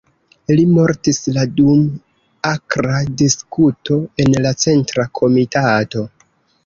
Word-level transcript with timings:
Li 0.59 0.61
mortis 0.69 1.19
la 1.35 1.43
dum 1.59 1.83
akra 2.53 3.03
diskuto 3.23 3.99
en 4.25 4.39
la 4.47 4.55
Centra 4.65 5.07
Komitato. 5.21 6.03